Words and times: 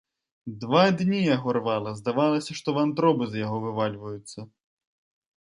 Два 0.61 0.83
дні 1.01 1.19
яго 1.35 1.53
рвала, 1.57 1.93
здавалася, 1.99 2.57
што 2.61 2.75
вантробы 2.79 3.23
з 3.35 3.43
яго 3.45 3.57
вывальваюцца. 3.69 4.39